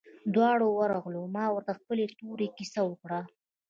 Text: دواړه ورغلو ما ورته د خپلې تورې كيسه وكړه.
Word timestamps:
دواړه 0.33 0.65
ورغلو 0.77 1.21
ما 1.35 1.45
ورته 1.51 1.71
د 1.75 1.77
خپلې 1.79 2.05
تورې 2.17 2.47
كيسه 2.57 2.81
وكړه. 2.85 3.19